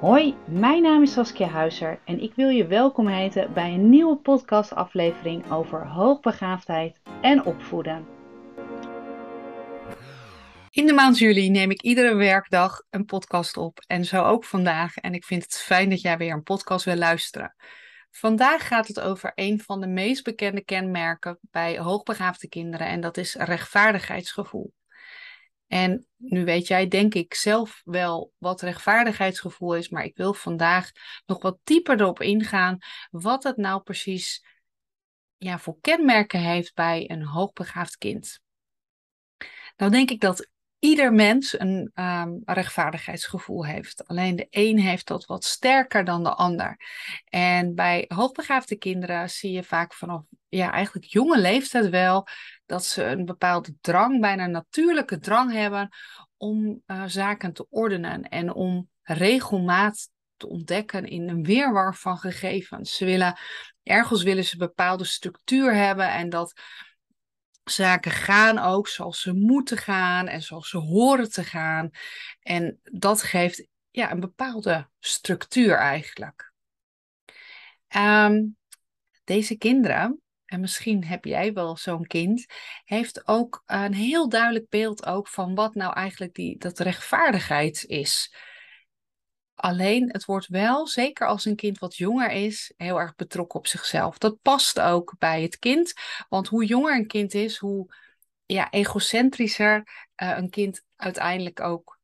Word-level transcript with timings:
Hoi, 0.00 0.36
mijn 0.46 0.82
naam 0.82 1.02
is 1.02 1.12
Saskia 1.12 1.46
Huizer 1.46 2.00
en 2.04 2.20
ik 2.20 2.34
wil 2.34 2.48
je 2.48 2.66
welkom 2.66 3.06
heten 3.06 3.52
bij 3.52 3.74
een 3.74 3.90
nieuwe 3.90 4.16
podcastaflevering 4.16 5.50
over 5.50 5.86
hoogbegaafdheid 5.86 7.00
en 7.20 7.44
opvoeden. 7.44 8.06
In 10.70 10.86
de 10.86 10.92
maand 10.92 11.18
juli 11.18 11.50
neem 11.50 11.70
ik 11.70 11.82
iedere 11.82 12.14
werkdag 12.14 12.82
een 12.90 13.04
podcast 13.04 13.56
op 13.56 13.78
en 13.86 14.04
zo 14.04 14.22
ook 14.22 14.44
vandaag. 14.44 14.96
En 14.96 15.14
ik 15.14 15.24
vind 15.24 15.42
het 15.42 15.54
fijn 15.54 15.90
dat 15.90 16.00
jij 16.00 16.18
weer 16.18 16.32
een 16.32 16.42
podcast 16.42 16.84
wil 16.84 16.96
luisteren. 16.96 17.54
Vandaag 18.10 18.66
gaat 18.66 18.88
het 18.88 19.00
over 19.00 19.32
een 19.34 19.60
van 19.60 19.80
de 19.80 19.88
meest 19.88 20.24
bekende 20.24 20.64
kenmerken 20.64 21.38
bij 21.40 21.78
hoogbegaafde 21.78 22.48
kinderen 22.48 22.86
en 22.86 23.00
dat 23.00 23.16
is 23.16 23.34
rechtvaardigheidsgevoel. 23.34 24.72
En 25.70 26.06
nu 26.16 26.44
weet 26.44 26.66
jij, 26.66 26.88
denk 26.88 27.14
ik, 27.14 27.34
zelf 27.34 27.80
wel 27.84 28.32
wat 28.38 28.60
rechtvaardigheidsgevoel 28.60 29.74
is, 29.74 29.88
maar 29.88 30.04
ik 30.04 30.16
wil 30.16 30.34
vandaag 30.34 30.90
nog 31.26 31.42
wat 31.42 31.58
dieper 31.64 32.00
erop 32.00 32.20
ingaan 32.20 32.78
wat 33.10 33.42
het 33.42 33.56
nou 33.56 33.82
precies 33.82 34.44
ja, 35.36 35.58
voor 35.58 35.80
kenmerken 35.80 36.40
heeft 36.40 36.74
bij 36.74 37.10
een 37.10 37.24
hoogbegaafd 37.24 37.96
kind. 37.96 38.40
Nou 39.76 39.90
denk 39.90 40.10
ik 40.10 40.20
dat 40.20 40.48
ieder 40.78 41.12
mens 41.12 41.58
een 41.60 41.90
ehm, 41.94 42.32
rechtvaardigheidsgevoel 42.44 43.66
heeft. 43.66 44.06
Alleen 44.06 44.36
de 44.36 44.46
een 44.50 44.78
heeft 44.78 45.06
dat 45.06 45.26
wat 45.26 45.44
sterker 45.44 46.04
dan 46.04 46.22
de 46.22 46.34
ander. 46.34 46.76
En 47.24 47.74
bij 47.74 48.04
hoogbegaafde 48.08 48.76
kinderen 48.76 49.30
zie 49.30 49.52
je 49.52 49.62
vaak 49.62 49.94
vanaf 49.94 50.22
ja, 50.48 50.72
eigenlijk 50.72 51.06
jonge 51.06 51.38
leeftijd 51.38 51.88
wel 51.88 52.26
dat 52.70 52.84
ze 52.84 53.04
een 53.04 53.24
bepaalde 53.24 53.74
drang, 53.80 54.20
bijna 54.20 54.44
een 54.44 54.50
natuurlijke 54.50 55.18
drang 55.18 55.52
hebben 55.52 55.88
om 56.36 56.82
uh, 56.86 57.04
zaken 57.06 57.52
te 57.52 57.66
ordenen 57.70 58.22
en 58.22 58.54
om 58.54 58.88
regelmaat 59.02 60.08
te 60.36 60.48
ontdekken 60.48 61.06
in 61.06 61.28
een 61.28 61.44
weerwar 61.44 61.94
van 61.94 62.18
gegevens. 62.18 62.96
Ze 62.96 63.04
willen 63.04 63.38
ergens 63.82 64.22
willen 64.22 64.44
ze 64.44 64.52
een 64.52 64.58
bepaalde 64.58 65.04
structuur 65.04 65.74
hebben 65.74 66.12
en 66.12 66.28
dat 66.28 66.60
zaken 67.64 68.10
gaan 68.10 68.58
ook 68.58 68.88
zoals 68.88 69.20
ze 69.20 69.32
moeten 69.32 69.76
gaan 69.76 70.26
en 70.26 70.42
zoals 70.42 70.68
ze 70.68 70.78
horen 70.78 71.30
te 71.30 71.44
gaan. 71.44 71.90
En 72.40 72.80
dat 72.82 73.22
geeft 73.22 73.66
ja, 73.90 74.10
een 74.10 74.20
bepaalde 74.20 74.88
structuur 74.98 75.76
eigenlijk. 75.76 76.52
Ehm, 77.88 78.44
deze 79.24 79.56
kinderen, 79.56 80.20
en 80.50 80.60
misschien 80.60 81.04
heb 81.04 81.24
jij 81.24 81.52
wel 81.52 81.76
zo'n 81.76 82.06
kind, 82.06 82.46
heeft 82.84 83.28
ook 83.28 83.62
een 83.66 83.94
heel 83.94 84.28
duidelijk 84.28 84.68
beeld 84.68 85.06
ook 85.06 85.28
van 85.28 85.54
wat 85.54 85.74
nou 85.74 85.92
eigenlijk 85.94 86.34
die, 86.34 86.58
dat 86.58 86.78
rechtvaardigheid 86.78 87.84
is. 87.84 88.34
Alleen 89.54 90.10
het 90.12 90.24
wordt 90.24 90.46
wel, 90.46 90.86
zeker 90.86 91.26
als 91.26 91.44
een 91.44 91.56
kind 91.56 91.78
wat 91.78 91.96
jonger 91.96 92.30
is, 92.30 92.72
heel 92.76 93.00
erg 93.00 93.14
betrokken 93.14 93.58
op 93.58 93.66
zichzelf. 93.66 94.18
Dat 94.18 94.42
past 94.42 94.80
ook 94.80 95.14
bij 95.18 95.42
het 95.42 95.58
kind. 95.58 95.92
Want 96.28 96.48
hoe 96.48 96.64
jonger 96.64 96.94
een 96.94 97.06
kind 97.06 97.34
is, 97.34 97.56
hoe 97.56 97.94
ja, 98.46 98.70
egocentrischer 98.70 99.76
uh, 100.22 100.36
een 100.36 100.50
kind 100.50 100.82
uiteindelijk 100.96 101.60
ook 101.60 101.98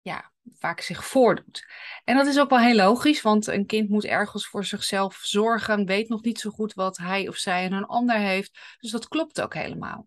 ja, 0.00 0.32
vaak 0.58 0.80
zich 0.80 1.04
voordoet. 1.04 1.66
En 2.04 2.16
dat 2.16 2.26
is 2.26 2.38
ook 2.38 2.50
wel 2.50 2.58
heel 2.58 2.74
logisch, 2.74 3.22
want 3.22 3.46
een 3.46 3.66
kind 3.66 3.88
moet 3.88 4.04
ergens 4.04 4.46
voor 4.46 4.64
zichzelf 4.64 5.14
zorgen, 5.14 5.86
weet 5.86 6.08
nog 6.08 6.22
niet 6.22 6.40
zo 6.40 6.50
goed 6.50 6.74
wat 6.74 6.96
hij 6.96 7.28
of 7.28 7.36
zij 7.36 7.64
en 7.64 7.72
een 7.72 7.86
ander 7.86 8.16
heeft. 8.16 8.58
Dus 8.80 8.90
dat 8.90 9.08
klopt 9.08 9.40
ook 9.40 9.54
helemaal. 9.54 10.06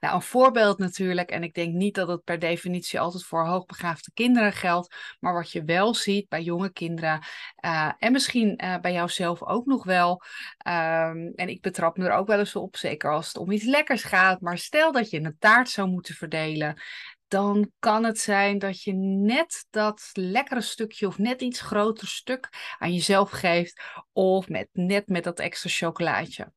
Nou, 0.00 0.14
een 0.14 0.22
voorbeeld 0.22 0.78
natuurlijk, 0.78 1.30
en 1.30 1.42
ik 1.42 1.54
denk 1.54 1.74
niet 1.74 1.94
dat 1.94 2.08
het 2.08 2.24
per 2.24 2.38
definitie 2.38 3.00
altijd 3.00 3.24
voor 3.24 3.46
hoogbegaafde 3.46 4.10
kinderen 4.14 4.52
geldt, 4.52 4.94
maar 5.20 5.34
wat 5.34 5.50
je 5.50 5.64
wel 5.64 5.94
ziet 5.94 6.28
bij 6.28 6.42
jonge 6.42 6.72
kinderen, 6.72 7.24
uh, 7.64 7.92
en 7.98 8.12
misschien 8.12 8.64
uh, 8.64 8.78
bij 8.78 8.92
jouzelf 8.92 9.42
ook 9.42 9.66
nog 9.66 9.84
wel, 9.84 10.22
um, 10.66 11.32
en 11.34 11.48
ik 11.48 11.60
betrap 11.60 11.96
me 11.96 12.04
er 12.04 12.12
ook 12.12 12.26
wel 12.26 12.38
eens 12.38 12.56
op, 12.56 12.76
zeker 12.76 13.12
als 13.12 13.26
het 13.26 13.36
om 13.36 13.50
iets 13.50 13.64
lekkers 13.64 14.02
gaat, 14.02 14.40
maar 14.40 14.58
stel 14.58 14.92
dat 14.92 15.10
je 15.10 15.20
een 15.20 15.36
taart 15.38 15.68
zou 15.68 15.88
moeten 15.88 16.14
verdelen, 16.14 16.82
dan 17.28 17.72
kan 17.78 18.04
het 18.04 18.18
zijn 18.18 18.58
dat 18.58 18.82
je 18.82 18.92
net 18.92 19.66
dat 19.70 20.10
lekkere 20.12 20.60
stukje 20.60 21.06
of 21.06 21.18
net 21.18 21.42
iets 21.42 21.60
groter 21.60 22.08
stuk 22.08 22.48
aan 22.78 22.92
jezelf 22.92 23.30
geeft, 23.30 23.82
of 24.12 24.48
met, 24.48 24.68
net 24.72 25.08
met 25.08 25.24
dat 25.24 25.38
extra 25.38 25.70
chocolaatje. 25.70 26.52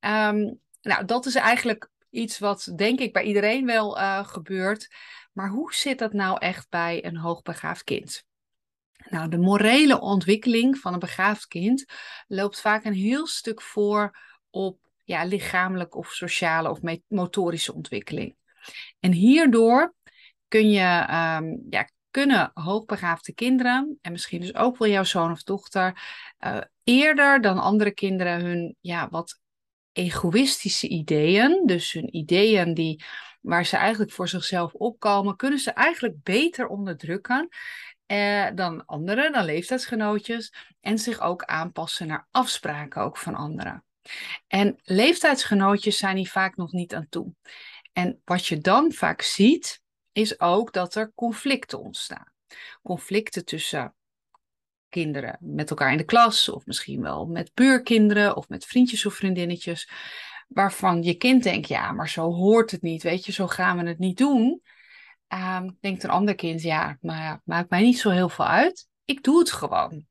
Um, 0.00 0.60
nou, 0.80 1.04
dat 1.04 1.26
is 1.26 1.34
eigenlijk 1.34 1.90
iets 2.10 2.38
wat 2.38 2.72
denk 2.76 3.00
ik 3.00 3.12
bij 3.12 3.22
iedereen 3.22 3.66
wel 3.66 3.98
uh, 3.98 4.26
gebeurt. 4.26 4.88
Maar 5.32 5.48
hoe 5.48 5.74
zit 5.74 5.98
dat 5.98 6.12
nou 6.12 6.38
echt 6.38 6.68
bij 6.68 7.04
een 7.04 7.16
hoogbegaafd 7.16 7.84
kind? 7.84 8.24
Nou, 9.08 9.28
de 9.28 9.38
morele 9.38 10.00
ontwikkeling 10.00 10.78
van 10.78 10.92
een 10.92 10.98
begaafd 10.98 11.46
kind 11.46 11.84
loopt 12.26 12.60
vaak 12.60 12.84
een 12.84 12.92
heel 12.92 13.26
stuk 13.26 13.62
voor 13.62 14.18
op 14.50 14.78
ja, 15.04 15.24
lichamelijke 15.24 15.96
of 15.96 16.12
sociale 16.12 16.70
of 16.70 16.80
motorische 17.08 17.74
ontwikkeling. 17.74 18.36
En 19.00 19.12
hierdoor 19.12 19.94
kun 20.48 20.70
je, 20.70 21.06
um, 21.40 21.66
ja, 21.70 21.88
kunnen 22.10 22.50
hoogbegaafde 22.54 23.34
kinderen, 23.34 23.98
en 24.00 24.12
misschien 24.12 24.40
dus 24.40 24.54
ook 24.54 24.78
wel 24.78 24.88
jouw 24.88 25.04
zoon 25.04 25.30
of 25.30 25.42
dochter, 25.42 26.02
uh, 26.44 26.58
eerder 26.84 27.40
dan 27.40 27.58
andere 27.58 27.90
kinderen 27.90 28.44
hun 28.44 28.76
ja, 28.80 29.08
wat 29.10 29.40
egoïstische 29.92 30.88
ideeën, 30.88 31.62
dus 31.66 31.92
hun 31.92 32.16
ideeën 32.16 32.74
die, 32.74 33.04
waar 33.40 33.66
ze 33.66 33.76
eigenlijk 33.76 34.12
voor 34.12 34.28
zichzelf 34.28 34.72
opkomen, 34.72 35.36
kunnen 35.36 35.58
ze 35.58 35.70
eigenlijk 35.70 36.22
beter 36.22 36.66
onderdrukken 36.66 37.48
eh, 38.06 38.46
dan 38.54 38.84
anderen, 38.84 39.32
dan 39.32 39.44
leeftijdsgenootjes, 39.44 40.52
en 40.80 40.98
zich 40.98 41.20
ook 41.20 41.44
aanpassen 41.44 42.06
naar 42.06 42.28
afspraken 42.30 43.02
ook 43.02 43.16
van 43.16 43.34
anderen. 43.34 43.84
En 44.46 44.76
leeftijdsgenootjes 44.82 45.96
zijn 45.96 46.16
hier 46.16 46.30
vaak 46.30 46.56
nog 46.56 46.72
niet 46.72 46.94
aan 46.94 47.08
toe. 47.08 47.32
En 47.96 48.20
wat 48.24 48.46
je 48.46 48.58
dan 48.58 48.92
vaak 48.92 49.22
ziet, 49.22 49.82
is 50.12 50.40
ook 50.40 50.72
dat 50.72 50.94
er 50.94 51.12
conflicten 51.14 51.80
ontstaan. 51.80 52.32
Conflicten 52.82 53.44
tussen 53.44 53.94
kinderen 54.88 55.36
met 55.40 55.70
elkaar 55.70 55.92
in 55.92 55.96
de 55.96 56.04
klas, 56.04 56.48
of 56.48 56.66
misschien 56.66 57.02
wel 57.02 57.26
met 57.26 57.54
buurkinderen 57.54 58.36
of 58.36 58.48
met 58.48 58.64
vriendjes 58.64 59.06
of 59.06 59.14
vriendinnetjes, 59.14 59.90
waarvan 60.48 61.02
je 61.02 61.14
kind 61.14 61.42
denkt, 61.42 61.68
ja, 61.68 61.92
maar 61.92 62.08
zo 62.08 62.32
hoort 62.32 62.70
het 62.70 62.82
niet, 62.82 63.02
weet 63.02 63.24
je, 63.24 63.32
zo 63.32 63.46
gaan 63.46 63.78
we 63.78 63.88
het 63.88 63.98
niet 63.98 64.18
doen. 64.18 64.62
Uh, 65.34 65.62
denkt 65.80 66.02
een 66.02 66.10
ander 66.10 66.34
kind, 66.34 66.62
ja, 66.62 66.98
maar 67.00 67.40
maakt 67.44 67.70
mij 67.70 67.82
niet 67.82 67.98
zo 67.98 68.10
heel 68.10 68.28
veel 68.28 68.46
uit. 68.46 68.88
Ik 69.04 69.22
doe 69.22 69.38
het 69.38 69.52
gewoon. 69.52 70.06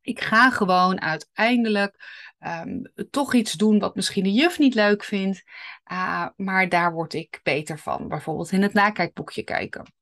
Ik 0.00 0.20
ga 0.20 0.50
gewoon 0.50 1.00
uiteindelijk 1.00 1.96
um, 2.46 2.92
toch 3.10 3.34
iets 3.34 3.52
doen 3.52 3.78
wat 3.78 3.94
misschien 3.94 4.24
de 4.24 4.32
juf 4.32 4.58
niet 4.58 4.74
leuk 4.74 5.04
vindt, 5.04 5.42
uh, 5.92 6.28
maar 6.36 6.68
daar 6.68 6.92
word 6.92 7.14
ik 7.14 7.40
beter 7.42 7.78
van. 7.78 8.08
Bijvoorbeeld 8.08 8.52
in 8.52 8.62
het 8.62 8.72
nakijkboekje 8.72 9.42
kijken. 9.42 9.92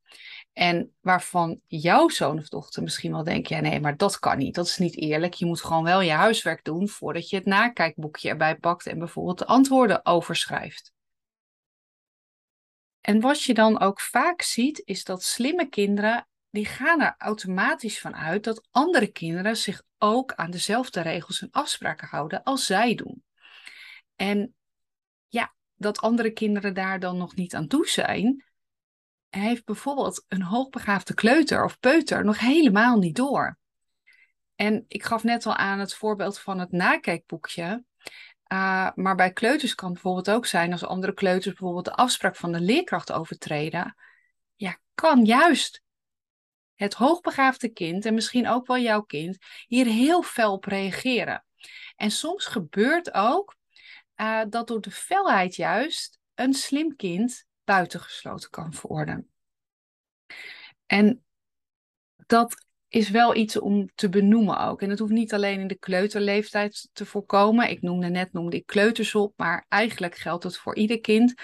En 0.53 0.95
waarvan 1.01 1.61
jouw 1.67 2.09
zoon 2.09 2.39
of 2.39 2.49
dochter 2.49 2.83
misschien 2.83 3.13
wel 3.13 3.25
denkt, 3.25 3.49
ja 3.49 3.61
nee, 3.61 3.81
maar 3.81 3.97
dat 3.97 4.19
kan 4.19 4.39
niet, 4.39 4.55
dat 4.55 4.67
is 4.67 4.79
niet 4.79 4.97
eerlijk. 4.97 5.35
Je 5.35 5.47
moet 5.47 5.63
gewoon 5.63 5.85
wel 5.85 6.01
je 6.01 6.11
huiswerk 6.11 6.65
doen 6.65 6.89
voordat 6.89 7.31
je 7.31 7.37
het 7.37 7.45
nakijkboekje 7.45 8.29
erbij 8.29 8.57
pakt 8.57 8.87
en 8.87 8.99
bijvoorbeeld 8.99 9.39
de 9.39 9.47
antwoorden 9.47 10.07
overschrijft. 10.07 10.93
En 13.01 13.21
wat 13.21 13.43
je 13.43 13.55
dan 13.55 13.81
ook 13.81 14.01
vaak 14.01 14.43
ziet, 14.43 14.83
is 14.85 15.05
dat 15.05 15.23
slimme 15.23 15.69
kinderen, 15.69 16.29
die 16.51 16.67
gaan 16.67 17.01
er 17.01 17.15
automatisch 17.19 18.01
van 18.01 18.17
uit 18.17 18.45
dat 18.45 18.69
andere 18.71 19.07
kinderen 19.07 19.57
zich 19.57 19.83
ook 19.99 20.35
aan 20.35 20.51
dezelfde 20.51 21.01
regels 21.01 21.41
en 21.43 21.51
afspraken 21.51 22.09
houden 22.09 22.43
als 22.43 22.67
zij 22.67 22.95
doen. 22.95 23.25
En 24.17 24.55
ja, 25.29 25.55
dat 25.75 26.01
andere 26.01 26.31
kinderen 26.31 26.75
daar 26.75 27.01
dan 27.01 27.17
nog 27.17 27.35
niet 27.35 27.55
aan 27.55 27.67
toe 27.67 27.89
zijn, 27.89 28.45
heeft 29.29 29.65
bijvoorbeeld 29.65 30.25
een 30.29 30.43
hoogbegaafde 30.43 31.15
kleuter 31.15 31.65
of 31.65 31.79
peuter 31.79 32.25
nog 32.25 32.39
helemaal 32.39 32.99
niet 32.99 33.17
door. 33.17 33.59
En 34.55 34.85
ik 34.89 35.05
gaf 35.05 35.25
net 35.25 35.47
al 35.47 35.57
aan 35.57 35.79
het 35.79 35.95
voorbeeld 35.95 36.39
van 36.39 36.59
het 36.59 36.73
nakijkboekje. 36.73 37.85
Uh, 38.53 38.91
maar 38.95 39.15
bij 39.15 39.33
kleuters 39.33 39.75
kan 39.75 39.91
het 39.91 40.03
bijvoorbeeld 40.03 40.37
ook 40.37 40.47
zijn 40.47 40.73
als 40.73 40.85
andere 40.85 41.15
kleuters 41.15 41.55
bijvoorbeeld 41.55 41.85
de 41.85 41.95
afspraak 41.95 42.37
van 42.37 42.53
de 42.53 42.61
leerkracht 42.61 43.13
overtreden. 43.13 43.97
Ja, 44.55 44.79
kan 44.95 45.25
juist 45.25 45.83
het 46.81 46.95
hoogbegaafde 46.95 47.69
kind 47.69 48.05
en 48.05 48.15
misschien 48.15 48.49
ook 48.49 48.67
wel 48.67 48.79
jouw 48.79 49.03
kind 49.03 49.39
hier 49.67 49.87
heel 49.87 50.23
fel 50.23 50.53
op 50.53 50.65
reageren. 50.65 51.45
En 51.97 52.11
soms 52.11 52.47
gebeurt 52.47 53.15
ook 53.15 53.57
uh, 54.17 54.43
dat 54.49 54.69
door 54.69 54.81
de 54.81 54.91
felheid 54.91 55.55
juist 55.55 56.19
een 56.35 56.55
slim 56.55 56.97
kind 56.97 57.47
buitengesloten 57.65 58.51
kan 58.51 58.75
worden. 58.83 59.31
En 60.87 61.25
dat 62.27 62.67
is 62.89 63.11
wel 63.11 63.35
iets 63.35 63.59
om 63.59 63.91
te 63.95 64.09
benoemen 64.09 64.59
ook. 64.59 64.83
En 64.83 64.89
dat 64.89 64.99
hoeft 64.99 65.13
niet 65.13 65.35
alleen 65.35 65.61
in 65.61 65.67
de 65.67 65.79
kleuterleeftijd 65.79 66.89
te 66.93 67.07
voorkomen. 67.07 67.71
Ik 67.71 67.83
noemde 67.83 68.09
net 68.09 68.33
noemde 68.33 68.57
ik 68.57 68.67
kleuters 68.67 69.15
op, 69.15 69.33
maar 69.37 69.67
eigenlijk 69.69 70.15
geldt 70.15 70.45
het 70.45 70.57
voor 70.57 70.77
ieder 70.77 71.01
kind. 71.01 71.35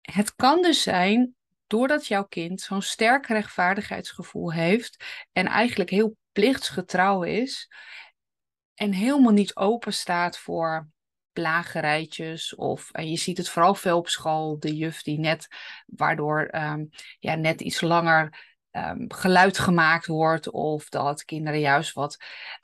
Het 0.00 0.34
kan 0.34 0.62
dus 0.62 0.82
zijn 0.82 1.34
doordat 1.70 2.06
jouw 2.06 2.24
kind 2.24 2.60
zo'n 2.60 2.82
sterk 2.82 3.26
rechtvaardigheidsgevoel 3.26 4.52
heeft 4.52 5.04
en 5.32 5.46
eigenlijk 5.46 5.90
heel 5.90 6.16
plichtsgetrouw 6.32 7.22
is 7.22 7.72
en 8.74 8.92
helemaal 8.92 9.32
niet 9.32 9.56
open 9.56 9.92
staat 9.92 10.38
voor 10.38 10.88
plagerijtjes 11.32 12.54
of 12.54 12.90
en 12.90 13.10
je 13.10 13.16
ziet 13.16 13.36
het 13.36 13.48
vooral 13.48 13.74
veel 13.74 13.98
op 13.98 14.08
school, 14.08 14.58
de 14.58 14.76
juf 14.76 15.02
die 15.02 15.18
net, 15.18 15.48
waardoor 15.86 16.44
ehm, 16.44 16.84
ja, 17.18 17.34
net 17.34 17.60
iets 17.60 17.80
langer 17.80 18.48
um, 18.72 19.12
geluid 19.12 19.58
gemaakt 19.58 20.06
wordt 20.06 20.50
of 20.50 20.88
dat 20.88 21.24
kinderen 21.24 21.60
juist 21.60 21.92
wat 21.92 22.16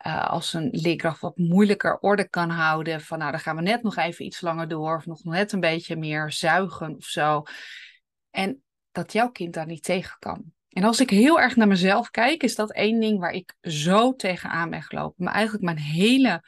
uh, 0.06 0.26
als 0.26 0.52
een 0.52 0.68
leerkracht 0.72 1.20
wat 1.20 1.36
moeilijker 1.36 1.98
orde 1.98 2.28
kan 2.28 2.50
houden 2.50 3.00
van 3.00 3.18
nou 3.18 3.30
dan 3.30 3.40
gaan 3.40 3.56
we 3.56 3.62
net 3.62 3.82
nog 3.82 3.96
even 3.96 4.24
iets 4.24 4.40
langer 4.40 4.68
door 4.68 4.96
of 4.96 5.06
nog 5.06 5.24
net 5.24 5.52
een 5.52 5.60
beetje 5.60 5.96
meer 5.96 6.32
zuigen 6.32 6.96
of 6.96 7.04
zo. 7.04 7.42
En 8.30 8.64
dat 8.96 9.12
jouw 9.12 9.30
kind 9.30 9.54
daar 9.54 9.66
niet 9.66 9.82
tegen 9.82 10.16
kan. 10.18 10.52
En 10.68 10.84
als 10.84 11.00
ik 11.00 11.10
heel 11.10 11.40
erg 11.40 11.56
naar 11.56 11.68
mezelf 11.68 12.10
kijk, 12.10 12.42
is 12.42 12.54
dat 12.54 12.72
één 12.72 13.00
ding 13.00 13.18
waar 13.18 13.32
ik 13.32 13.54
zo 13.60 14.14
tegenaan 14.14 14.70
ben 14.70 14.82
gelopen. 14.82 15.24
Maar 15.24 15.34
eigenlijk 15.34 15.64
mijn 15.64 15.78
hele 15.78 16.44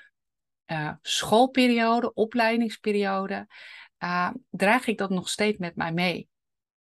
uh, 0.67 0.93
schoolperiode, 1.03 2.15
opleidingsperiode, 2.15 3.47
uh, 3.99 4.31
draag 4.51 4.87
ik 4.87 4.99
dat 4.99 5.11
nog 5.11 5.29
steeds 5.29 5.59
met 5.59 5.77
mij 5.77 5.93
mee. 5.93 6.29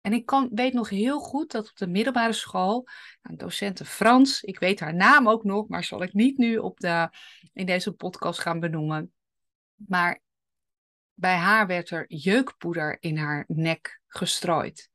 En 0.01 0.13
ik 0.13 0.25
kan, 0.25 0.49
weet 0.53 0.73
nog 0.73 0.89
heel 0.89 1.19
goed 1.19 1.51
dat 1.51 1.69
op 1.69 1.77
de 1.77 1.87
middelbare 1.87 2.33
school, 2.33 2.87
een 3.21 3.37
docenten 3.37 3.85
Frans, 3.85 4.41
ik 4.41 4.59
weet 4.59 4.79
haar 4.79 4.95
naam 4.95 5.29
ook 5.29 5.43
nog, 5.43 5.67
maar 5.67 5.83
zal 5.83 6.03
ik 6.03 6.13
niet 6.13 6.37
nu 6.37 6.57
op 6.57 6.79
de, 6.79 7.09
in 7.53 7.65
deze 7.65 7.91
podcast 7.91 8.39
gaan 8.39 8.59
benoemen. 8.59 9.13
Maar 9.75 10.21
bij 11.13 11.35
haar 11.35 11.67
werd 11.67 11.89
er 11.89 12.05
jeukpoeder 12.07 12.97
in 12.99 13.17
haar 13.17 13.43
nek 13.47 14.01
gestrooid. 14.07 14.89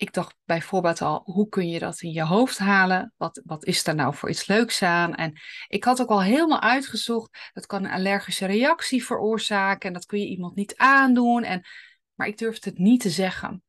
Ik 0.00 0.12
dacht 0.12 0.36
bijvoorbeeld 0.44 1.00
al, 1.00 1.22
hoe 1.24 1.48
kun 1.48 1.68
je 1.68 1.78
dat 1.78 2.00
in 2.00 2.10
je 2.10 2.24
hoofd 2.24 2.58
halen? 2.58 3.14
Wat, 3.16 3.40
wat 3.44 3.64
is 3.64 3.84
daar 3.84 3.94
nou 3.94 4.14
voor 4.14 4.30
iets 4.30 4.46
leuks 4.46 4.82
aan? 4.82 5.14
En 5.14 5.40
ik 5.68 5.84
had 5.84 6.00
ook 6.00 6.08
al 6.08 6.22
helemaal 6.22 6.60
uitgezocht, 6.60 7.50
dat 7.52 7.66
kan 7.66 7.84
een 7.84 7.90
allergische 7.90 8.46
reactie 8.46 9.04
veroorzaken 9.04 9.88
en 9.88 9.94
dat 9.94 10.06
kun 10.06 10.18
je 10.18 10.26
iemand 10.26 10.54
niet 10.54 10.76
aandoen. 10.76 11.42
En 11.42 11.66
maar 12.14 12.26
ik 12.26 12.38
durfde 12.38 12.70
het 12.70 12.78
niet 12.78 13.00
te 13.00 13.10
zeggen. 13.10 13.62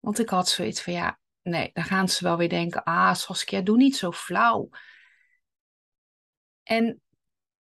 Want 0.00 0.18
ik 0.18 0.28
had 0.28 0.48
zoiets 0.48 0.82
van, 0.82 0.92
ja, 0.92 1.18
nee, 1.42 1.70
dan 1.72 1.84
gaan 1.84 2.08
ze 2.08 2.24
wel 2.24 2.36
weer 2.36 2.48
denken, 2.48 2.84
ah 2.84 3.14
Saskia, 3.14 3.60
doe 3.60 3.76
niet 3.76 3.96
zo 3.96 4.12
flauw. 4.12 4.68
En 6.62 7.00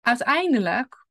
uiteindelijk 0.00 1.06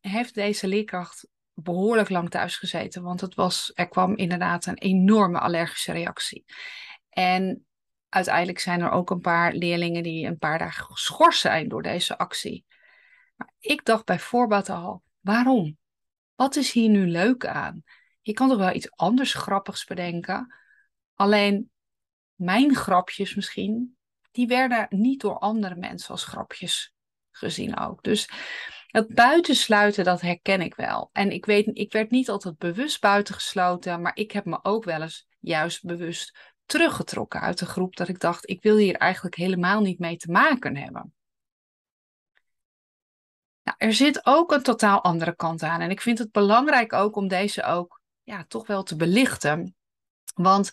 heeft 0.00 0.34
deze 0.34 0.66
leerkracht 0.66 1.28
behoorlijk 1.62 2.08
lang 2.08 2.30
thuis 2.30 2.56
gezeten, 2.56 3.02
want 3.02 3.20
het 3.20 3.34
was, 3.34 3.72
er 3.74 3.88
kwam 3.88 4.16
inderdaad 4.16 4.66
een 4.66 4.78
enorme 4.78 5.38
allergische 5.38 5.92
reactie. 5.92 6.44
En 7.08 7.66
uiteindelijk 8.08 8.58
zijn 8.58 8.80
er 8.80 8.90
ook 8.90 9.10
een 9.10 9.20
paar 9.20 9.52
leerlingen 9.52 10.02
die 10.02 10.26
een 10.26 10.38
paar 10.38 10.58
dagen 10.58 10.84
geschorst 10.84 11.40
zijn 11.40 11.68
door 11.68 11.82
deze 11.82 12.18
actie. 12.18 12.64
Maar 13.36 13.52
ik 13.58 13.84
dacht 13.84 14.04
bijvoorbeeld 14.04 14.68
al, 14.68 15.02
waarom? 15.20 15.78
Wat 16.34 16.56
is 16.56 16.72
hier 16.72 16.88
nu 16.88 17.06
leuk 17.06 17.46
aan? 17.46 17.84
je 18.20 18.32
kan 18.32 18.48
toch 18.48 18.58
wel 18.58 18.74
iets 18.74 18.90
anders 18.90 19.34
grappigs 19.34 19.84
bedenken. 19.84 20.54
Alleen 21.14 21.70
mijn 22.34 22.74
grapjes 22.74 23.34
misschien, 23.34 23.96
die 24.30 24.46
werden 24.46 24.86
niet 24.90 25.20
door 25.20 25.38
andere 25.38 25.74
mensen 25.74 26.10
als 26.10 26.24
grapjes 26.24 26.94
gezien 27.30 27.78
ook. 27.78 28.02
Dus 28.02 28.30
het 28.90 29.14
buitensluiten, 29.14 30.04
dat 30.04 30.20
herken 30.20 30.60
ik 30.60 30.74
wel. 30.74 31.10
En 31.12 31.30
ik 31.30 31.46
weet, 31.46 31.70
ik 31.72 31.92
werd 31.92 32.10
niet 32.10 32.28
altijd 32.28 32.58
bewust 32.58 33.00
buitengesloten, 33.00 34.00
maar 34.02 34.16
ik 34.16 34.32
heb 34.32 34.44
me 34.44 34.58
ook 34.62 34.84
wel 34.84 35.02
eens 35.02 35.26
juist 35.40 35.84
bewust 35.84 36.54
teruggetrokken 36.64 37.40
uit 37.40 37.58
de 37.58 37.66
groep. 37.66 37.96
Dat 37.96 38.08
ik 38.08 38.20
dacht, 38.20 38.48
ik 38.48 38.62
wil 38.62 38.76
hier 38.76 38.96
eigenlijk 38.96 39.34
helemaal 39.34 39.80
niet 39.80 39.98
mee 39.98 40.16
te 40.16 40.30
maken 40.30 40.76
hebben. 40.76 41.14
Nou, 43.62 43.76
er 43.78 43.92
zit 43.92 44.26
ook 44.26 44.52
een 44.52 44.62
totaal 44.62 45.02
andere 45.02 45.36
kant 45.36 45.62
aan. 45.62 45.80
En 45.80 45.90
ik 45.90 46.00
vind 46.00 46.18
het 46.18 46.30
belangrijk 46.30 46.92
ook 46.92 47.16
om 47.16 47.28
deze 47.28 47.62
ook 47.62 48.00
ja, 48.22 48.44
toch 48.48 48.66
wel 48.66 48.82
te 48.82 48.96
belichten. 48.96 49.74
Want 50.34 50.72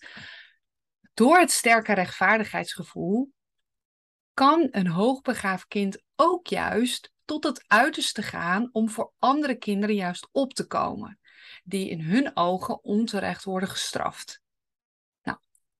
door 1.14 1.38
het 1.38 1.52
sterke 1.52 1.94
rechtvaardigheidsgevoel 1.94 3.31
kan 4.34 4.68
een 4.72 4.88
hoogbegaafd 4.88 5.68
kind 5.68 6.04
ook 6.16 6.48
juist 6.48 7.12
tot 7.27 7.44
het 7.44 7.63
uiterste 7.68 8.21
gaan 8.21 8.69
om 8.71 8.89
voor 8.89 9.13
andere 9.19 9.56
kinderen 9.56 9.95
juist 9.95 10.27
op 10.31 10.53
te 10.53 10.68
komen, 10.68 11.19
die 11.63 11.89
in 11.89 12.01
hun 12.01 12.35
ogen 12.35 12.83
onterecht 12.83 13.44
worden 13.44 13.69
gestraft. 13.69 14.41
Nou, 15.21 15.38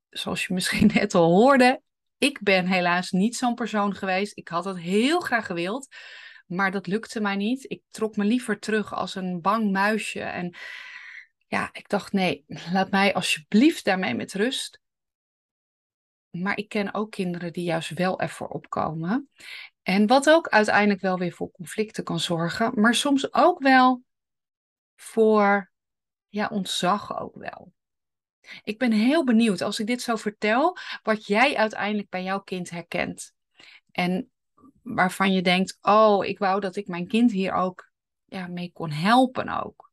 zoals 0.10 0.46
je 0.46 0.54
misschien 0.54 0.92
net 0.94 1.16
al 1.16 1.30
hoorde, 1.32 1.82
ik 2.18 2.40
ben 2.42 2.68
helaas 2.68 3.12
niet 3.12 3.36
zo'n 3.36 3.56
persoon 3.56 3.96
geweest. 3.96 4.38
Ik 4.38 4.48
had 4.48 4.66
het 4.66 4.78
heel 4.78 5.20
graag 5.20 5.46
gewild, 5.46 5.88
maar 6.46 6.72
dat 6.72 6.88
lukte 6.88 7.20
mij 7.20 7.36
niet. 7.36 7.72
Ik 7.72 7.82
trok 7.90 8.16
me 8.16 8.24
liever 8.24 8.60
terug 8.60 8.94
als 8.94 9.16
een 9.16 9.42
bang 9.42 9.72
muisje 9.72 10.22
en 10.22 10.56
ja, 11.48 11.70
ik 11.72 11.90
dacht, 11.90 12.12
nee, 12.12 12.46
laat 12.72 12.92
mij 12.92 13.14
alsjeblieft 13.14 13.86
daarmee 13.86 14.14
met 14.14 14.34
rust. 14.34 14.80
Maar 16.30 16.58
ik 16.58 16.70
ken 16.70 16.94
ook 16.94 17.12
kinderen 17.12 17.54
die 17.54 17.64
juist 17.64 17.90
wel 17.90 18.20
ervoor 18.20 18.48
opkomen. 18.48 19.30
En 19.88 20.08
wat 20.08 20.30
ook 20.30 20.48
uiteindelijk 20.48 21.02
wel 21.02 21.18
weer 21.18 21.32
voor 21.32 21.52
conflicten 21.52 22.04
kan 22.04 22.20
zorgen, 22.20 22.72
maar 22.76 22.96
soms 22.96 23.34
ook 23.34 23.60
wel 23.60 24.04
voor 24.96 25.72
ja, 26.28 26.48
ontzag 26.48 27.20
ook 27.20 27.36
wel. 27.36 27.74
Ik 28.64 28.78
ben 28.78 28.92
heel 28.92 29.24
benieuwd 29.24 29.62
als 29.62 29.80
ik 29.80 29.88
dit 29.88 30.02
zo 30.02 30.16
vertel, 30.16 30.78
wat 31.04 31.26
jij 31.26 31.58
uiteindelijk 31.58 32.10
bij 32.10 32.24
jouw 32.24 32.40
kind 32.40 32.70
herkent. 32.70 33.34
En 33.92 34.32
waarvan 34.82 35.34
je 35.34 35.42
denkt, 35.42 35.78
oh, 35.82 36.26
ik 36.26 36.40
wou 36.40 36.60
dat 36.60 36.76
ik 36.76 36.88
mijn 36.88 37.08
kind 37.08 37.32
hier 37.32 37.54
ook 37.54 37.92
ja, 38.26 38.48
mee 38.48 38.72
kon 38.72 38.92
helpen 38.92 39.64
ook. 39.64 39.87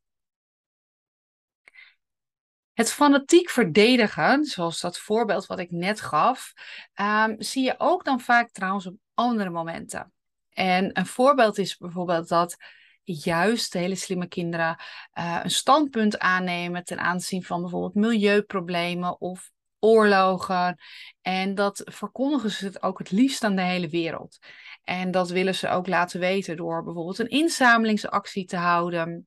Het 2.74 2.92
fanatiek 2.92 3.50
verdedigen, 3.50 4.44
zoals 4.44 4.80
dat 4.80 4.98
voorbeeld 4.98 5.46
wat 5.46 5.58
ik 5.58 5.70
net 5.70 6.00
gaf, 6.00 6.52
ehm, 6.94 7.34
zie 7.38 7.64
je 7.64 7.74
ook 7.78 8.04
dan 8.04 8.20
vaak 8.20 8.50
trouwens 8.50 8.86
op 8.86 8.94
andere 9.14 9.50
momenten. 9.50 10.12
En 10.50 10.98
een 10.98 11.06
voorbeeld 11.06 11.58
is 11.58 11.76
bijvoorbeeld 11.76 12.28
dat 12.28 12.56
juist 13.04 13.72
hele 13.72 13.94
slimme 13.94 14.26
kinderen 14.26 14.76
uh, 15.14 15.40
een 15.42 15.50
standpunt 15.50 16.18
aannemen 16.18 16.84
ten 16.84 16.98
aanzien 16.98 17.42
van 17.42 17.60
bijvoorbeeld 17.60 17.94
milieuproblemen 17.94 19.20
of 19.20 19.50
oorlogen. 19.78 20.78
En 21.20 21.54
dat 21.54 21.82
verkondigen 21.84 22.50
ze 22.50 22.64
het 22.64 22.82
ook 22.82 22.98
het 22.98 23.10
liefst 23.10 23.44
aan 23.44 23.56
de 23.56 23.62
hele 23.62 23.88
wereld. 23.88 24.38
En 24.82 25.10
dat 25.10 25.30
willen 25.30 25.54
ze 25.54 25.68
ook 25.68 25.86
laten 25.86 26.20
weten 26.20 26.56
door 26.56 26.84
bijvoorbeeld 26.84 27.18
een 27.18 27.28
inzamelingsactie 27.28 28.44
te 28.44 28.56
houden. 28.56 29.26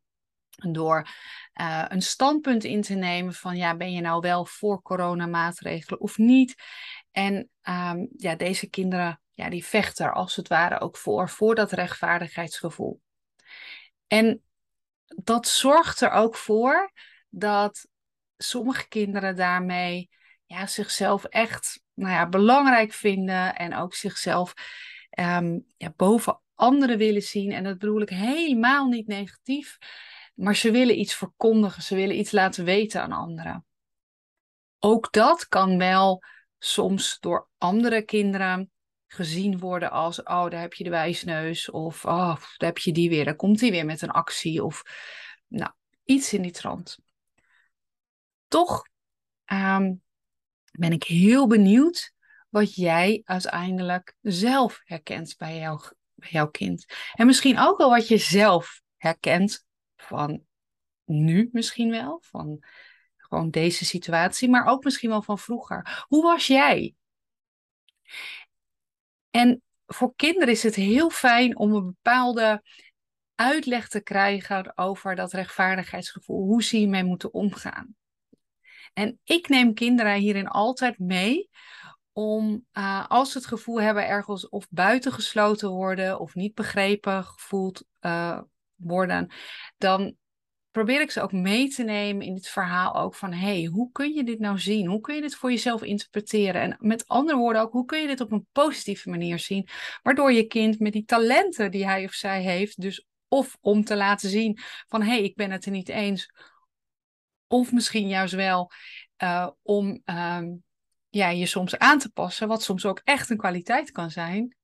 Door 0.57 1.07
uh, 1.61 1.85
een 1.87 2.01
standpunt 2.01 2.63
in 2.63 2.81
te 2.81 2.93
nemen 2.93 3.33
van 3.33 3.57
ja, 3.57 3.75
ben 3.75 3.91
je 3.91 4.01
nou 4.01 4.21
wel 4.21 4.45
voor 4.45 4.81
coronamaatregelen 4.81 5.99
of 5.99 6.17
niet? 6.17 6.55
En 7.11 7.49
um, 7.61 8.09
ja, 8.17 8.35
deze 8.35 8.69
kinderen, 8.69 9.21
ja, 9.33 9.49
die 9.49 9.65
vechten 9.65 10.05
er 10.05 10.13
als 10.13 10.35
het 10.35 10.47
ware 10.47 10.79
ook 10.79 10.97
voor, 10.97 11.29
voor 11.29 11.55
dat 11.55 11.71
rechtvaardigheidsgevoel. 11.71 13.01
En 14.07 14.41
dat 15.05 15.47
zorgt 15.47 16.01
er 16.01 16.11
ook 16.11 16.35
voor 16.35 16.91
dat 17.29 17.87
sommige 18.37 18.87
kinderen 18.87 19.35
daarmee 19.35 20.09
ja, 20.45 20.67
zichzelf 20.67 21.23
echt 21.23 21.81
nou 21.93 22.11
ja, 22.11 22.29
belangrijk 22.29 22.93
vinden 22.93 23.55
en 23.55 23.75
ook 23.75 23.93
zichzelf 23.93 24.53
um, 25.19 25.65
ja, 25.77 25.93
boven 25.95 26.41
anderen 26.55 26.97
willen 26.97 27.21
zien. 27.21 27.51
En 27.51 27.63
dat 27.63 27.77
bedoel 27.77 28.01
ik 28.01 28.09
helemaal 28.09 28.87
niet 28.87 29.07
negatief. 29.07 29.77
Maar 30.37 30.55
ze 30.55 30.71
willen 30.71 30.99
iets 30.99 31.15
verkondigen, 31.15 31.83
ze 31.83 31.95
willen 31.95 32.17
iets 32.17 32.31
laten 32.31 32.65
weten 32.65 33.01
aan 33.01 33.11
anderen. 33.11 33.65
Ook 34.79 35.11
dat 35.11 35.47
kan 35.47 35.77
wel 35.77 36.23
soms 36.57 37.17
door 37.19 37.49
andere 37.57 38.01
kinderen 38.01 38.71
gezien 39.07 39.59
worden 39.59 39.91
als, 39.91 40.23
oh, 40.23 40.49
daar 40.49 40.61
heb 40.61 40.73
je 40.73 40.83
de 40.83 40.89
wijsneus, 40.89 41.69
of 41.69 42.05
oh, 42.05 42.35
daar 42.35 42.69
heb 42.69 42.77
je 42.77 42.91
die 42.91 43.09
weer, 43.09 43.25
daar 43.25 43.35
komt 43.35 43.61
hij 43.61 43.71
weer 43.71 43.85
met 43.85 44.01
een 44.01 44.11
actie, 44.11 44.63
of 44.63 44.81
nou, 45.47 45.71
iets 46.03 46.33
in 46.33 46.41
die 46.41 46.51
trant. 46.51 46.97
Toch 48.47 48.87
ehm, 49.45 49.93
ben 50.71 50.91
ik 50.91 51.03
heel 51.03 51.47
benieuwd 51.47 52.13
wat 52.49 52.75
jij 52.75 53.21
uiteindelijk 53.25 54.15
zelf 54.21 54.81
herkent 54.83 55.35
bij, 55.37 55.77
bij 56.15 56.29
jouw 56.29 56.49
kind. 56.49 56.85
En 57.13 57.25
misschien 57.25 57.59
ook 57.59 57.77
wel 57.77 57.89
wat 57.89 58.07
je 58.07 58.17
zelf 58.17 58.81
herkent 58.97 59.65
van 59.97 60.43
nu 61.05 61.49
misschien 61.51 61.89
wel, 61.89 62.21
van 62.21 62.63
gewoon 63.17 63.49
deze 63.49 63.85
situatie, 63.85 64.49
maar 64.49 64.65
ook 64.65 64.83
misschien 64.83 65.09
wel 65.09 65.21
van 65.21 65.39
vroeger. 65.39 66.05
Hoe 66.07 66.23
was 66.23 66.47
jij? 66.47 66.95
En 69.29 69.61
voor 69.85 70.15
kinderen 70.15 70.53
is 70.53 70.63
het 70.63 70.75
heel 70.75 71.09
fijn 71.09 71.57
om 71.57 71.73
een 71.73 71.85
bepaalde 71.85 72.63
uitleg 73.35 73.87
te 73.87 74.01
krijgen 74.01 74.77
over 74.77 75.15
dat 75.15 75.33
rechtvaardigheidsgevoel, 75.33 76.45
hoe 76.45 76.63
ze 76.63 76.77
hiermee 76.77 77.03
moeten 77.03 77.33
omgaan. 77.33 77.95
En 78.93 79.19
ik 79.23 79.47
neem 79.47 79.73
kinderen 79.73 80.15
hierin 80.15 80.47
altijd 80.47 80.99
mee 80.99 81.49
om 82.11 82.65
uh, 82.73 83.07
als 83.07 83.31
ze 83.31 83.37
het 83.37 83.47
gevoel 83.47 83.81
hebben 83.81 84.07
ergens 84.07 84.49
of 84.49 84.67
buitengesloten 84.69 85.69
worden 85.69 86.19
of 86.19 86.35
niet 86.35 86.53
begrepen 86.53 87.23
gevoeld 87.23 87.83
uh, 88.01 88.41
worden, 88.77 89.31
dan 89.77 90.15
probeer 90.71 91.01
ik 91.01 91.11
ze 91.11 91.21
ook 91.21 91.31
mee 91.31 91.69
te 91.69 91.83
nemen 91.83 92.25
in 92.25 92.33
dit 92.33 92.47
verhaal 92.47 92.95
ook 92.95 93.15
van 93.15 93.33
hey, 93.33 93.63
hoe 93.63 93.91
kun 93.91 94.13
je 94.13 94.23
dit 94.23 94.39
nou 94.39 94.59
zien? 94.59 94.87
Hoe 94.87 94.99
kun 94.99 95.15
je 95.15 95.21
dit 95.21 95.35
voor 95.35 95.51
jezelf 95.51 95.81
interpreteren? 95.81 96.61
En 96.61 96.75
met 96.79 97.07
andere 97.07 97.37
woorden 97.37 97.61
ook, 97.61 97.71
hoe 97.71 97.85
kun 97.85 98.01
je 98.01 98.07
dit 98.07 98.21
op 98.21 98.31
een 98.31 98.47
positieve 98.51 99.09
manier 99.09 99.39
zien? 99.39 99.67
Waardoor 100.03 100.31
je 100.31 100.43
kind 100.43 100.79
met 100.79 100.93
die 100.93 101.05
talenten 101.05 101.71
die 101.71 101.85
hij 101.85 102.05
of 102.05 102.13
zij 102.13 102.41
heeft, 102.41 102.81
dus 102.81 103.07
of 103.27 103.57
om 103.61 103.83
te 103.83 103.95
laten 103.95 104.29
zien 104.29 104.59
van 104.87 105.01
hé, 105.01 105.07
hey, 105.07 105.23
ik 105.23 105.35
ben 105.35 105.51
het 105.51 105.65
er 105.65 105.71
niet 105.71 105.89
eens. 105.89 106.31
Of 107.47 107.71
misschien 107.71 108.07
juist 108.07 108.33
wel 108.33 108.71
uh, 109.23 109.49
om 109.61 110.01
uh, 110.05 110.41
ja, 111.09 111.29
je 111.29 111.45
soms 111.45 111.77
aan 111.77 111.99
te 111.99 112.11
passen, 112.11 112.47
wat 112.47 112.63
soms 112.63 112.85
ook 112.85 113.01
echt 113.03 113.29
een 113.29 113.37
kwaliteit 113.37 113.91
kan 113.91 114.11
zijn. 114.11 114.55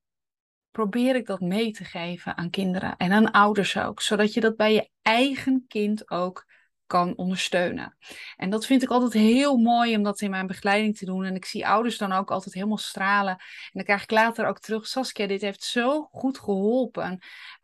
Probeer 0.73 1.15
ik 1.15 1.25
dat 1.25 1.39
mee 1.39 1.71
te 1.71 1.83
geven 1.83 2.37
aan 2.37 2.49
kinderen 2.49 2.97
en 2.97 3.11
aan 3.11 3.31
ouders 3.31 3.77
ook, 3.77 4.01
zodat 4.01 4.33
je 4.33 4.39
dat 4.39 4.55
bij 4.55 4.73
je 4.73 4.89
eigen 5.01 5.65
kind 5.67 6.09
ook 6.11 6.45
kan 6.85 7.15
ondersteunen. 7.15 7.97
En 8.35 8.49
dat 8.49 8.65
vind 8.65 8.83
ik 8.83 8.89
altijd 8.89 9.13
heel 9.13 9.57
mooi 9.57 9.95
om 9.95 10.03
dat 10.03 10.21
in 10.21 10.29
mijn 10.29 10.47
begeleiding 10.47 10.97
te 10.97 11.05
doen. 11.05 11.23
En 11.23 11.35
ik 11.35 11.45
zie 11.45 11.67
ouders 11.67 11.97
dan 11.97 12.11
ook 12.11 12.31
altijd 12.31 12.53
helemaal 12.53 12.77
stralen. 12.77 13.33
En 13.33 13.71
dan 13.71 13.83
krijg 13.83 14.03
ik 14.03 14.11
later 14.11 14.47
ook 14.47 14.59
terug, 14.59 14.87
Saskia, 14.87 15.27
dit 15.27 15.41
heeft 15.41 15.63
zo 15.63 16.07
goed 16.11 16.39
geholpen. 16.39 17.19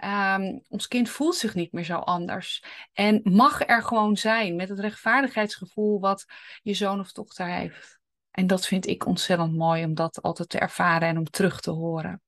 Um, 0.06 0.64
ons 0.68 0.88
kind 0.88 1.10
voelt 1.10 1.36
zich 1.36 1.56
niet 1.56 1.72
meer 1.72 1.84
zo 1.84 1.98
anders. 1.98 2.64
En 2.94 3.22
mag 3.24 3.68
er 3.68 3.84
gewoon 3.84 4.18
zijn 4.18 4.56
met 4.56 4.70
het 4.70 4.80
rechtvaardigheidsgevoel 4.80 6.00
wat 6.00 6.26
je 6.62 6.74
zoon 6.74 7.00
of 7.00 7.12
dochter 7.12 7.48
heeft. 7.48 8.00
En 8.32 8.48
dat 8.48 8.66
vind 8.66 8.88
ik 8.88 9.06
ontzettend 9.06 9.56
mooi 9.56 9.86
om 9.86 9.94
dat 9.94 10.22
altijd 10.22 10.50
te 10.50 10.60
ervaren 10.60 11.08
en 11.08 11.18
om 11.18 11.30
terug 11.30 11.62
te 11.62 11.72
horen. 11.72 12.22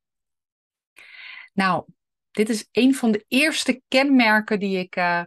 Nou, 1.51 1.85
dit 2.31 2.49
is 2.49 2.67
een 2.71 2.95
van 2.95 3.11
de 3.11 3.25
eerste 3.27 3.81
kenmerken 3.87 4.59
die 4.59 4.77
ik 4.77 4.95
uh, 4.95 5.21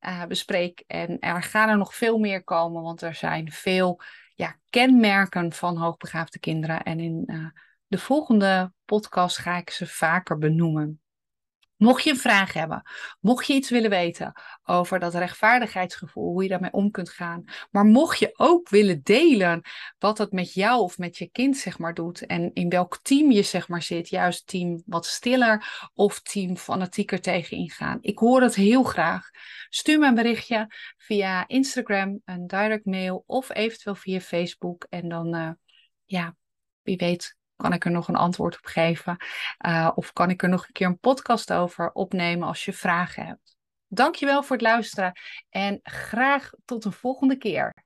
uh, 0.00 0.24
bespreek. 0.24 0.84
En 0.86 1.18
er 1.18 1.42
gaan 1.42 1.68
er 1.68 1.78
nog 1.78 1.94
veel 1.94 2.18
meer 2.18 2.44
komen, 2.44 2.82
want 2.82 3.02
er 3.02 3.14
zijn 3.14 3.52
veel 3.52 4.00
ja, 4.34 4.58
kenmerken 4.70 5.52
van 5.52 5.76
hoogbegaafde 5.76 6.38
kinderen. 6.38 6.82
En 6.82 7.00
in 7.00 7.22
uh, 7.26 7.46
de 7.86 7.98
volgende 7.98 8.72
podcast 8.84 9.38
ga 9.38 9.56
ik 9.56 9.70
ze 9.70 9.86
vaker 9.86 10.38
benoemen. 10.38 10.99
Mocht 11.80 12.04
je 12.04 12.10
een 12.10 12.16
vraag 12.16 12.52
hebben, 12.52 12.82
mocht 13.20 13.46
je 13.46 13.52
iets 13.52 13.70
willen 13.70 13.90
weten 13.90 14.32
over 14.64 14.98
dat 14.98 15.14
rechtvaardigheidsgevoel, 15.14 16.32
hoe 16.32 16.42
je 16.42 16.48
daarmee 16.48 16.72
om 16.72 16.90
kunt 16.90 17.10
gaan, 17.10 17.44
maar 17.70 17.84
mocht 17.84 18.18
je 18.18 18.30
ook 18.36 18.68
willen 18.68 19.02
delen 19.02 19.62
wat 19.98 20.18
het 20.18 20.32
met 20.32 20.52
jou 20.52 20.80
of 20.80 20.98
met 20.98 21.18
je 21.18 21.30
kind 21.30 21.56
zeg 21.56 21.78
maar 21.78 21.94
doet 21.94 22.26
en 22.26 22.50
in 22.52 22.68
welk 22.68 22.98
team 23.02 23.30
je 23.30 23.42
zeg 23.42 23.68
maar 23.68 23.82
zit, 23.82 24.08
juist 24.08 24.46
team 24.46 24.82
wat 24.86 25.06
stiller 25.06 25.88
of 25.94 26.20
team 26.20 26.56
fanatieker 26.56 27.20
tegen 27.20 27.56
ingaan. 27.56 27.98
Ik 28.00 28.18
hoor 28.18 28.42
het 28.42 28.54
heel 28.54 28.82
graag. 28.82 29.30
Stuur 29.68 29.98
me 29.98 30.06
een 30.06 30.14
berichtje 30.14 30.66
via 30.96 31.48
Instagram, 31.48 32.20
een 32.24 32.46
direct 32.46 32.84
mail 32.84 33.24
of 33.26 33.54
eventueel 33.54 33.94
via 33.94 34.20
Facebook 34.20 34.86
en 34.88 35.08
dan 35.08 35.34
uh, 35.34 35.50
ja, 36.04 36.36
wie 36.82 36.96
weet 36.96 37.38
kan 37.60 37.72
ik 37.72 37.84
er 37.84 37.90
nog 37.90 38.08
een 38.08 38.16
antwoord 38.16 38.56
op 38.56 38.64
geven? 38.66 39.16
Uh, 39.66 39.90
of 39.94 40.12
kan 40.12 40.30
ik 40.30 40.42
er 40.42 40.48
nog 40.48 40.66
een 40.66 40.72
keer 40.72 40.86
een 40.86 40.98
podcast 40.98 41.52
over 41.52 41.92
opnemen 41.92 42.48
als 42.48 42.64
je 42.64 42.72
vragen 42.72 43.26
hebt? 43.26 43.56
Dankjewel 43.88 44.42
voor 44.42 44.56
het 44.56 44.64
luisteren 44.64 45.12
en 45.48 45.80
graag 45.82 46.50
tot 46.64 46.84
een 46.84 46.92
volgende 46.92 47.36
keer. 47.36 47.74